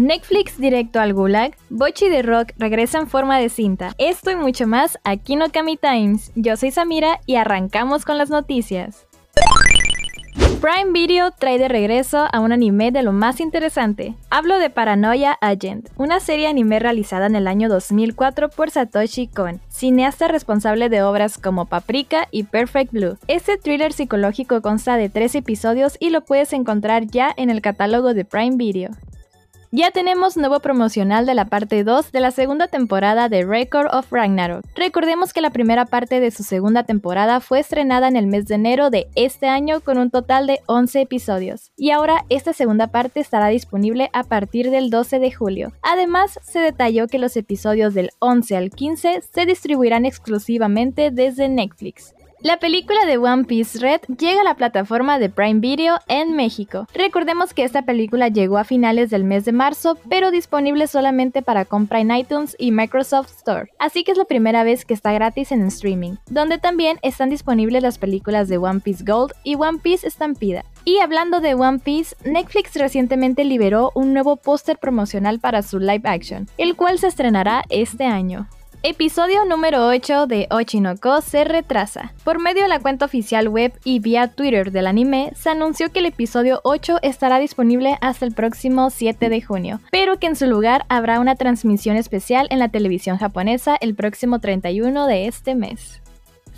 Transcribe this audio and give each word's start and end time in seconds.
Netflix 0.00 0.56
directo 0.56 0.98
al 0.98 1.12
Gulag, 1.12 1.54
Bochi 1.68 2.08
de 2.08 2.22
Rock 2.22 2.52
regresa 2.56 2.96
en 2.96 3.06
forma 3.06 3.38
de 3.38 3.50
cinta. 3.50 3.92
Esto 3.98 4.30
y 4.30 4.34
mucho 4.34 4.66
más 4.66 4.98
aquí 5.04 5.34
en 5.34 5.42
Times. 5.76 6.32
Yo 6.34 6.56
soy 6.56 6.70
Samira 6.70 7.20
y 7.26 7.34
arrancamos 7.34 8.06
con 8.06 8.16
las 8.16 8.30
noticias. 8.30 9.06
Prime 10.62 10.92
Video 10.92 11.30
trae 11.32 11.58
de 11.58 11.68
regreso 11.68 12.26
a 12.32 12.40
un 12.40 12.50
anime 12.50 12.92
de 12.92 13.02
lo 13.02 13.12
más 13.12 13.40
interesante. 13.40 14.14
Hablo 14.30 14.58
de 14.58 14.70
Paranoia 14.70 15.36
Agent, 15.42 15.90
una 15.98 16.18
serie 16.18 16.46
anime 16.46 16.78
realizada 16.78 17.26
en 17.26 17.36
el 17.36 17.46
año 17.46 17.68
2004 17.68 18.48
por 18.48 18.70
Satoshi 18.70 19.26
Kon, 19.26 19.60
cineasta 19.68 20.28
responsable 20.28 20.88
de 20.88 21.02
obras 21.02 21.36
como 21.36 21.66
Paprika 21.66 22.26
y 22.30 22.44
Perfect 22.44 22.92
Blue. 22.92 23.18
Este 23.28 23.58
thriller 23.58 23.92
psicológico 23.92 24.62
consta 24.62 24.96
de 24.96 25.10
tres 25.10 25.34
episodios 25.34 25.98
y 26.00 26.08
lo 26.08 26.22
puedes 26.22 26.54
encontrar 26.54 27.04
ya 27.04 27.34
en 27.36 27.50
el 27.50 27.60
catálogo 27.60 28.14
de 28.14 28.24
Prime 28.24 28.56
Video. 28.56 28.92
Ya 29.72 29.92
tenemos 29.92 30.36
nuevo 30.36 30.58
promocional 30.58 31.26
de 31.26 31.34
la 31.36 31.44
parte 31.44 31.84
2 31.84 32.10
de 32.10 32.18
la 32.18 32.32
segunda 32.32 32.66
temporada 32.66 33.28
de 33.28 33.44
Record 33.44 33.86
of 33.94 34.10
Ragnarok. 34.10 34.64
Recordemos 34.74 35.32
que 35.32 35.40
la 35.40 35.50
primera 35.50 35.86
parte 35.86 36.18
de 36.18 36.32
su 36.32 36.42
segunda 36.42 36.82
temporada 36.82 37.38
fue 37.38 37.60
estrenada 37.60 38.08
en 38.08 38.16
el 38.16 38.26
mes 38.26 38.46
de 38.48 38.56
enero 38.56 38.90
de 38.90 39.06
este 39.14 39.46
año 39.46 39.80
con 39.80 39.98
un 39.98 40.10
total 40.10 40.48
de 40.48 40.58
11 40.66 41.02
episodios. 41.02 41.70
Y 41.76 41.92
ahora 41.92 42.24
esta 42.30 42.52
segunda 42.52 42.88
parte 42.88 43.20
estará 43.20 43.46
disponible 43.46 44.10
a 44.12 44.24
partir 44.24 44.72
del 44.72 44.90
12 44.90 45.20
de 45.20 45.30
julio. 45.30 45.72
Además, 45.82 46.40
se 46.42 46.58
detalló 46.58 47.06
que 47.06 47.20
los 47.20 47.36
episodios 47.36 47.94
del 47.94 48.10
11 48.18 48.56
al 48.56 48.70
15 48.70 49.22
se 49.22 49.46
distribuirán 49.46 50.04
exclusivamente 50.04 51.12
desde 51.12 51.48
Netflix. 51.48 52.12
La 52.42 52.56
película 52.56 53.04
de 53.04 53.18
One 53.18 53.44
Piece 53.44 53.78
Red 53.80 54.00
llega 54.18 54.40
a 54.40 54.44
la 54.44 54.54
plataforma 54.54 55.18
de 55.18 55.28
Prime 55.28 55.60
Video 55.60 55.98
en 56.08 56.34
México. 56.34 56.86
Recordemos 56.94 57.52
que 57.52 57.64
esta 57.64 57.82
película 57.82 58.28
llegó 58.28 58.56
a 58.56 58.64
finales 58.64 59.10
del 59.10 59.24
mes 59.24 59.44
de 59.44 59.52
marzo, 59.52 59.98
pero 60.08 60.30
disponible 60.30 60.86
solamente 60.86 61.42
para 61.42 61.66
compra 61.66 62.00
en 62.00 62.10
iTunes 62.10 62.56
y 62.58 62.72
Microsoft 62.72 63.30
Store, 63.36 63.70
así 63.78 64.04
que 64.04 64.12
es 64.12 64.16
la 64.18 64.24
primera 64.24 64.64
vez 64.64 64.86
que 64.86 64.94
está 64.94 65.12
gratis 65.12 65.52
en 65.52 65.66
streaming, 65.66 66.14
donde 66.30 66.56
también 66.56 66.98
están 67.02 67.28
disponibles 67.28 67.82
las 67.82 67.98
películas 67.98 68.48
de 68.48 68.56
One 68.56 68.80
Piece 68.80 69.04
Gold 69.04 69.34
y 69.44 69.56
One 69.56 69.80
Piece 69.82 70.08
Estampida. 70.08 70.64
Y 70.86 71.00
hablando 71.00 71.42
de 71.42 71.52
One 71.52 71.80
Piece, 71.80 72.16
Netflix 72.24 72.74
recientemente 72.74 73.44
liberó 73.44 73.92
un 73.94 74.14
nuevo 74.14 74.36
póster 74.36 74.78
promocional 74.78 75.40
para 75.40 75.60
su 75.60 75.78
live 75.78 76.08
action, 76.08 76.48
el 76.56 76.74
cual 76.74 76.98
se 76.98 77.08
estrenará 77.08 77.64
este 77.68 78.06
año. 78.06 78.48
Episodio 78.82 79.44
número 79.44 79.86
8 79.88 80.26
de 80.26 80.46
Ochinoko 80.50 81.20
se 81.20 81.44
retrasa. 81.44 82.14
Por 82.24 82.38
medio 82.38 82.62
de 82.62 82.68
la 82.68 82.80
cuenta 82.80 83.04
oficial 83.04 83.46
web 83.50 83.74
y 83.84 83.98
vía 83.98 84.28
Twitter 84.28 84.72
del 84.72 84.86
anime, 84.86 85.32
se 85.36 85.50
anunció 85.50 85.92
que 85.92 85.98
el 85.98 86.06
episodio 86.06 86.62
8 86.64 87.00
estará 87.02 87.38
disponible 87.38 87.98
hasta 88.00 88.24
el 88.24 88.32
próximo 88.32 88.88
7 88.88 89.28
de 89.28 89.42
junio, 89.42 89.80
pero 89.90 90.18
que 90.18 90.28
en 90.28 90.36
su 90.36 90.46
lugar 90.46 90.86
habrá 90.88 91.20
una 91.20 91.36
transmisión 91.36 91.96
especial 91.96 92.46
en 92.48 92.58
la 92.58 92.70
televisión 92.70 93.18
japonesa 93.18 93.76
el 93.82 93.94
próximo 93.94 94.38
31 94.38 95.06
de 95.06 95.26
este 95.26 95.54
mes. 95.54 96.00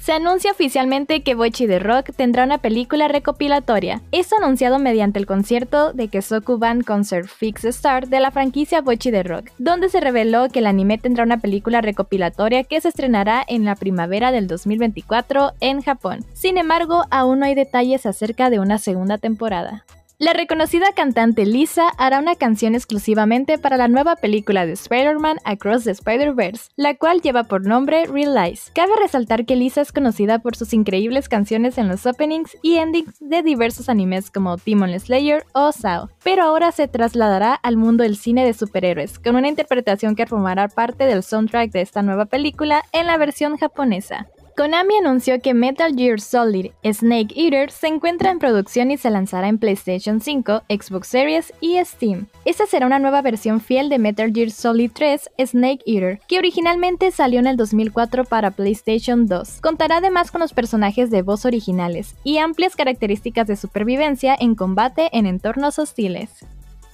Se 0.03 0.11
anuncia 0.11 0.51
oficialmente 0.51 1.23
que 1.23 1.37
Bochi 1.37 1.69
de 1.69 1.79
Rock 1.79 2.11
tendrá 2.17 2.43
una 2.43 2.59
película 2.59 3.07
recopilatoria. 3.07 4.03
Esto 4.11 4.35
anunciado 4.35 4.81
mediante 4.81 5.21
el 5.21 5.27
concierto 5.27 5.93
de 5.93 6.09
Kesoku 6.09 6.59
Band 6.59 6.85
Concert 6.85 7.29
Fix 7.29 7.65
Star 7.67 8.09
de 8.09 8.19
la 8.19 8.33
franquicia 8.33 8.81
Bochi 8.81 9.13
de 9.13 9.23
Rock, 9.23 9.51
donde 9.59 9.89
se 9.89 10.01
reveló 10.01 10.49
que 10.49 10.59
el 10.59 10.67
anime 10.67 10.99
tendrá 10.99 11.23
una 11.23 11.39
película 11.39 11.83
recopilatoria 11.83 12.65
que 12.65 12.81
se 12.81 12.89
estrenará 12.89 13.45
en 13.47 13.65
la 13.65 13.77
primavera 13.77 14.33
del 14.33 14.49
2024 14.49 15.53
en 15.61 15.83
Japón. 15.83 16.25
Sin 16.33 16.59
embargo, 16.59 17.05
aún 17.13 17.39
no 17.39 17.47
hay 17.47 17.55
detalles 17.55 18.05
acerca 18.05 18.51
de 18.51 18.59
una 18.59 18.79
segunda 18.79 19.19
temporada. 19.19 19.85
La 20.23 20.33
reconocida 20.35 20.93
cantante 20.95 21.45
Lisa 21.45 21.89
hará 21.99 22.21
una 22.21 22.37
canción 22.37 22.77
exclusivamente 22.77 23.59
para 23.59 23.77
la 23.77 23.89
nueva 23.89 24.15
película 24.15 24.65
de 24.65 24.75
Spider-Man 24.75 25.39
Across 25.43 25.83
the 25.83 25.91
Spider-Verse, 25.91 26.71
la 26.77 26.95
cual 26.95 27.21
lleva 27.23 27.43
por 27.43 27.67
nombre 27.67 28.07
Realize. 28.07 28.71
Cabe 28.73 28.93
resaltar 29.01 29.45
que 29.47 29.57
Lisa 29.57 29.81
es 29.81 29.91
conocida 29.91 30.39
por 30.39 30.55
sus 30.55 30.75
increíbles 30.75 31.29
canciones 31.29 31.77
en 31.77 31.89
los 31.89 32.07
openings 32.07 32.57
y 32.63 32.77
endings 32.77 33.17
de 33.19 33.43
diversos 33.43 33.89
animes 33.89 34.31
como 34.31 34.59
Demon 34.59 34.97
Slayer 34.97 35.45
o 35.55 35.73
Sao, 35.73 36.09
pero 36.23 36.45
ahora 36.45 36.71
se 36.71 36.87
trasladará 36.87 37.55
al 37.55 37.77
mundo 37.77 38.05
del 38.05 38.17
cine 38.17 38.45
de 38.45 38.55
superhéroes, 38.55 39.19
con 39.19 39.35
una 39.35 39.49
interpretación 39.49 40.15
que 40.15 40.29
formará 40.29 40.69
parte 40.69 41.05
del 41.05 41.25
soundtrack 41.25 41.73
de 41.73 41.81
esta 41.81 42.03
nueva 42.03 42.27
película 42.27 42.85
en 42.93 43.09
la 43.09 43.17
versión 43.17 43.57
japonesa. 43.57 44.29
Konami 44.57 44.97
anunció 44.97 45.41
que 45.41 45.55
Metal 45.55 45.95
Gear 45.97 46.21
Solid 46.21 46.73
Snake 46.85 47.35
Eater 47.35 47.71
se 47.71 47.87
encuentra 47.87 48.31
en 48.31 48.39
producción 48.39 48.91
y 48.91 48.99
se 48.99 49.09
lanzará 49.09 49.49
en 49.49 49.59
PlayStation 49.59 50.21
5, 50.21 50.65
Xbox 50.69 51.09
Series 51.09 51.55
y 51.61 51.83
Steam. 51.83 52.27
Esta 52.45 52.67
será 52.67 52.87
una 52.87 52.99
nueva 52.99 53.23
versión 53.23 53.61
fiel 53.61 53.89
de 53.89 53.99
Metal 53.99 54.31
Gear 54.31 54.51
Solid 54.51 54.91
3 54.93 55.31
Snake 55.47 55.83
Eater, 55.87 56.21
que 56.29 56.39
originalmente 56.39 57.11
salió 57.13 57.41
en 57.41 57.47
el 57.47 57.57
2004 57.57 58.25
para 58.25 58.51
PlayStation 58.51 59.27
2. 59.27 59.61
Contará 59.63 59.97
además 59.97 60.31
con 60.31 60.43
los 60.43 60.53
personajes 60.53 61.11
de 61.11 61.23
voz 61.23 61.47
originales 61.47 62.15
y 62.23 62.37
amplias 62.37 62.77
características 62.77 63.47
de 63.47 63.57
supervivencia 63.57 64.37
en 64.39 64.55
combate 64.55 65.09
en 65.13 65.25
entornos 65.25 65.79
hostiles. 65.79 66.45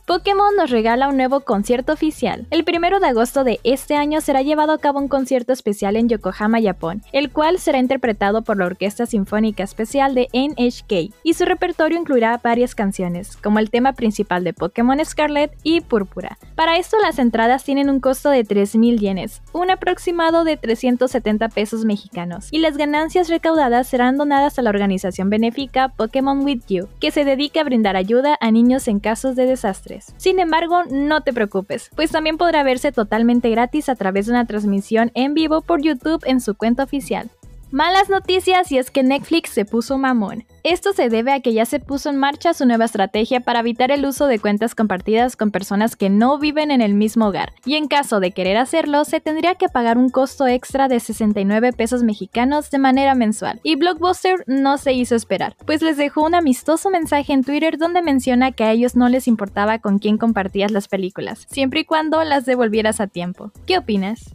Pokémon 0.09 0.57
nos 0.57 0.71
regala 0.71 1.07
un 1.07 1.19
nuevo 1.19 1.41
concierto 1.41 1.93
oficial. 1.93 2.47
El 2.51 2.65
primero 2.65 2.99
de 2.99 3.09
agosto 3.09 3.45
de 3.45 3.61
este 3.63 3.95
año 3.95 4.23
será 4.23 4.41
llevado 4.41 4.73
a 4.73 4.79
cabo 4.79 4.99
un 4.99 5.09
concierto 5.09 5.53
especial 5.53 5.97
en 5.97 6.09
Yokohama, 6.09 6.63
Japón, 6.63 7.03
el 7.13 7.31
cual 7.31 7.59
será 7.59 7.77
interpretado 7.77 8.41
por 8.41 8.57
la 8.57 8.65
Orquesta 8.65 9.05
Sinfónica 9.05 9.63
Especial 9.63 10.15
de 10.15 10.29
NHK, 10.33 11.15
y 11.23 11.35
su 11.35 11.45
repertorio 11.45 11.99
incluirá 11.99 12.41
varias 12.43 12.75
canciones, 12.75 13.37
como 13.37 13.59
el 13.59 13.69
tema 13.69 13.93
principal 13.93 14.45
de 14.45 14.55
Pokémon 14.55 14.99
Scarlet 15.05 15.55
y 15.63 15.83
Púrpura. 15.83 16.39
Para 16.55 16.79
esto 16.79 16.97
las 17.03 17.19
entradas 17.19 17.65
tienen 17.65 17.91
un 17.91 18.01
costo 18.01 18.31
de 18.31 18.47
3.000 18.47 18.99
yenes, 18.99 19.43
un 19.53 19.71
aproximado 19.71 20.45
de 20.45 20.57
370 20.57 21.51
pesos 21.51 21.85
mexicanos, 21.85 22.49
y 22.51 22.61
las 22.61 22.79
ganancias 22.79 23.29
recaudadas 23.29 23.87
serán 23.87 24.17
donadas 24.17 24.59
a 24.59 24.63
la 24.63 24.71
organización 24.71 25.29
benéfica 25.29 25.91
Pokémon 25.91 26.47
With 26.47 26.63
You, 26.69 26.89
que 26.99 27.11
se 27.11 27.27
dedica 27.27 27.61
a 27.61 27.65
brindar 27.65 27.97
ayuda 27.97 28.39
a 28.41 28.51
niños 28.51 28.89
en 28.89 29.01
casos 29.01 29.37
de 29.37 29.45
desastre. 29.45 29.98
Sin 30.17 30.39
embargo, 30.39 30.85
no 30.91 31.23
te 31.23 31.33
preocupes, 31.33 31.91
pues 31.95 32.11
también 32.11 32.37
podrá 32.37 32.63
verse 32.63 32.93
totalmente 32.93 33.51
gratis 33.51 33.89
a 33.89 33.97
través 33.97 34.27
de 34.27 34.33
una 34.33 34.47
transmisión 34.47 35.11
en 35.15 35.35
vivo 35.35 35.61
por 35.61 35.83
YouTube 35.83 36.23
en 36.27 36.41
su 36.41 36.55
cuenta 36.55 36.85
oficial. 36.85 37.31
Malas 37.71 38.09
noticias 38.09 38.73
y 38.73 38.79
es 38.79 38.91
que 38.91 39.03
Netflix 39.03 39.51
se 39.51 39.67
puso 39.67 39.99
mamón. 39.99 40.47
Esto 40.63 40.95
se 40.95 41.11
debe 41.11 41.33
a 41.33 41.41
que 41.41 41.53
ya 41.53 41.67
se 41.67 41.81
puso 41.81 42.09
en 42.09 42.17
marcha 42.17 42.55
su 42.55 42.65
nueva 42.65 42.87
estrategia 42.87 43.41
para 43.41 43.61
evitar 43.61 43.91
el 43.91 44.07
uso 44.07 44.27
de 44.27 44.39
cuentas 44.39 44.75
compartidas 44.75 45.37
con 45.37 45.51
personas 45.51 45.95
que 45.95 46.09
no 46.09 46.39
viven 46.39 46.71
en 46.71 46.81
el 46.81 46.95
mismo 46.95 47.27
hogar, 47.27 47.53
y 47.67 47.75
en 47.75 47.87
caso 47.87 48.21
de 48.21 48.31
querer 48.31 48.57
hacerlo 48.57 49.05
se 49.05 49.21
tendría 49.21 49.57
que 49.57 49.69
pagar 49.69 49.99
un 49.99 50.09
costo 50.09 50.47
extra 50.47 50.89
de 50.89 50.99
69 50.99 51.75
pesos 51.75 52.03
mexicanos 52.03 52.71
de 52.71 52.79
manera 52.79 53.15
mensual. 53.15 53.61
Y 53.63 53.77
Blockbuster 53.77 54.45
no 54.47 54.79
se 54.79 54.95
hizo 54.95 55.15
esperar, 55.15 55.55
pues 55.67 55.83
les 55.83 55.99
dejó 55.99 56.25
un 56.25 56.35
amistoso 56.35 56.89
mensaje 56.89 57.35
en 57.35 57.45
Twitter 57.45 57.77
donde 57.77 58.01
menciona 58.01 58.53
que 58.53 58.65
a 58.65 58.73
ellos 58.73 58.97
no 58.97 59.11
les 59.11 59.29
importaba 59.29 59.79
con 59.79 59.99
quién 59.99 60.17
compartías 60.17 60.71
las 60.71 60.89
películas, 60.89 61.47
siempre 61.51 61.81
y 61.81 61.85
cuando 61.85 62.25
las 62.25 62.47
devolvieras 62.47 62.99
a 63.01 63.09
tiempo. 63.09 63.53
¿Qué 63.67 63.77
opinas? 63.77 64.33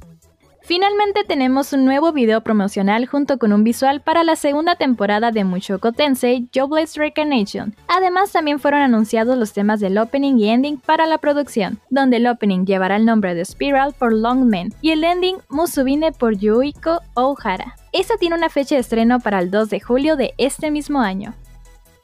Finalmente 0.66 1.26
tenemos 1.26 1.74
un 1.74 1.84
nuevo 1.84 2.14
video 2.14 2.40
promocional 2.40 3.06
junto 3.06 3.38
con 3.38 3.52
un 3.52 3.66
visual 3.66 4.00
para 4.00 4.24
la 4.24 4.38
segunda 4.38 4.76
temporada 4.76 5.32
de 5.32 5.44
Mushoku 5.44 5.92
Tensei 5.92 6.48
Jobless 6.56 6.96
Reincarnation. 6.96 7.76
Además 7.90 8.32
también 8.32 8.60
fueron 8.60 8.80
anunciados 8.80 9.38
los 9.38 9.52
temas 9.52 9.82
del 9.82 9.98
opening 9.98 10.38
y 10.38 10.48
ending 10.48 10.78
para 10.78 11.06
la 11.06 11.18
producción, 11.18 11.80
donde 11.90 12.16
el 12.16 12.28
opening 12.28 12.66
llevará 12.66 12.96
el 12.96 13.06
nombre 13.06 13.36
de 13.36 13.44
Spiral 13.44 13.94
por 14.00 14.14
Long 14.14 14.46
Men 14.46 14.74
y 14.82 14.92
el 14.92 15.04
ending 15.04 15.36
Musubine 15.50 16.14
por 16.14 16.38
Yuiko 16.38 17.02
Ohara. 17.14 17.76
Esta 17.92 18.16
tiene 18.16 18.38
una 18.38 18.48
fecha 18.48 18.76
de 18.76 18.82
estreno 18.82 19.20
para 19.20 19.40
el 19.40 19.52
2 19.52 19.70
de 19.70 19.82
julio 19.82 20.16
de 20.16 20.34
este 20.38 20.72
mismo 20.72 21.02
año. 21.02 21.34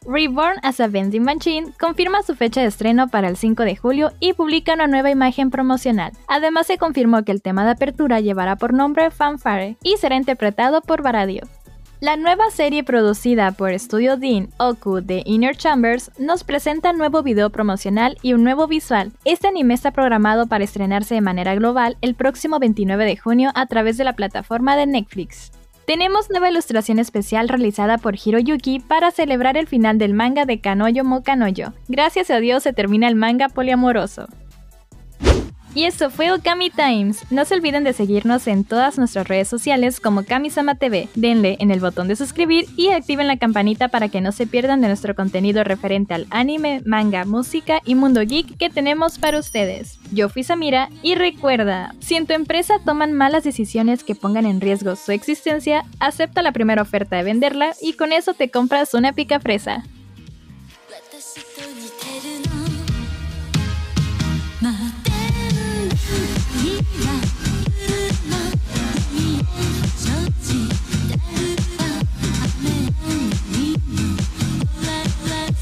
Reborn 0.06 0.60
as 0.64 0.80
a 0.80 0.88
Vending 0.88 1.24
Machine 1.24 1.74
confirma 1.78 2.24
su 2.24 2.34
fecha 2.34 2.62
de 2.62 2.68
estreno 2.68 3.10
para 3.10 3.28
el 3.28 3.36
5 3.36 3.64
de 3.64 3.76
julio 3.76 4.12
y 4.22 4.34
publica 4.34 4.74
una 4.74 4.88
nueva 4.88 5.12
imagen 5.12 5.52
promocional. 5.52 6.14
Además 6.28 6.68
se 6.68 6.78
confirmó 6.78 7.24
que 7.24 7.34
el 7.34 7.42
tema 7.42 7.66
de 7.66 7.72
apertura 7.72 8.22
llevará 8.22 8.56
por 8.56 8.74
nombre 8.74 9.12
Fanfare 9.12 9.78
y 9.84 9.98
será 9.98 10.16
interpretado 10.16 10.82
por 10.82 11.04
Baradio. 11.04 11.42
La 12.00 12.16
nueva 12.16 12.50
serie 12.50 12.86
producida 12.86 13.52
por 13.52 13.78
Studio 13.78 14.16
Dean 14.16 14.48
Oku 14.58 15.02
de 15.02 15.22
Inner 15.26 15.58
Chambers 15.58 16.12
nos 16.18 16.46
presenta 16.46 16.92
un 16.92 16.98
nuevo 16.98 17.22
video 17.22 17.50
promocional 17.50 18.18
y 18.22 18.32
un 18.32 18.46
nuevo 18.46 18.68
visual. 18.68 19.12
Este 19.26 19.50
anime 19.50 19.74
está 19.74 19.92
programado 19.92 20.48
para 20.48 20.64
estrenarse 20.64 21.16
de 21.16 21.22
manera 21.22 21.56
global 21.56 21.98
el 22.00 22.16
próximo 22.16 22.58
29 22.58 23.04
de 23.04 23.18
junio 23.18 23.52
a 23.54 23.66
través 23.66 23.98
de 23.98 24.06
la 24.06 24.14
plataforma 24.14 24.78
de 24.78 24.88
Netflix. 24.88 25.52
Tenemos 25.90 26.30
nueva 26.30 26.52
ilustración 26.52 27.00
especial 27.00 27.50
realizada 27.50 27.98
por 27.98 28.14
Hiroyuki 28.16 28.80
para 28.80 29.10
celebrar 29.10 29.58
el 29.58 29.66
final 29.66 29.98
del 29.98 30.14
manga 30.14 30.46
de 30.46 30.62
Kanoyo 30.62 31.04
Mo 31.04 31.24
Kanoyo. 31.24 31.74
Gracias 31.88 32.30
a 32.30 32.40
Dios 32.40 32.62
se 32.62 32.74
termina 32.74 33.08
el 33.08 33.16
manga 33.16 33.50
poliamoroso. 33.50 34.28
Y 35.80 35.86
esto 35.86 36.10
fue 36.10 36.34
Okami 36.34 36.72
Times. 36.72 37.24
No 37.32 37.46
se 37.46 37.56
olviden 37.56 37.86
de 37.86 37.94
seguirnos 37.94 38.48
en 38.48 38.66
todas 38.66 38.98
nuestras 38.98 39.30
redes 39.30 39.48
sociales 39.48 40.02
como 40.02 40.26
Kamisama 40.26 40.76
TV. 40.76 41.08
Denle 41.16 41.56
en 41.62 41.72
el 41.72 41.80
botón 41.80 42.10
de 42.10 42.18
suscribir 42.18 42.66
y 42.76 42.90
activen 42.90 43.28
la 43.28 43.38
campanita 43.38 43.88
para 43.88 44.10
que 44.10 44.20
no 44.20 44.34
se 44.34 44.46
pierdan 44.46 44.82
de 44.82 44.90
nuestro 44.90 45.16
contenido 45.16 45.64
referente 45.64 46.14
al 46.14 46.28
anime, 46.32 46.82
manga, 46.84 47.24
música 47.24 47.80
y 47.86 47.96
mundo 47.96 48.20
geek 48.20 48.58
que 48.58 48.70
tenemos 48.70 49.20
para 49.20 49.40
ustedes. 49.40 50.00
Yo 50.12 50.28
fui 50.28 50.44
Samira 50.44 50.90
y 51.02 51.16
recuerda, 51.16 51.96
si 52.02 52.16
en 52.16 52.28
tu 52.28 52.34
empresa 52.34 52.80
toman 52.84 53.14
malas 53.14 53.46
decisiones 53.46 54.04
que 54.04 54.16
pongan 54.16 54.46
en 54.46 54.60
riesgo 54.60 54.98
su 54.98 55.14
existencia, 55.14 55.86
acepta 56.02 56.42
la 56.42 56.52
primera 56.52 56.82
oferta 56.82 57.16
de 57.16 57.24
venderla 57.24 57.72
y 57.82 57.94
con 57.94 58.12
eso 58.12 58.34
te 58.34 58.52
compras 58.52 58.94
una 58.94 59.14
pica 59.14 59.40
fresa. 59.40 59.86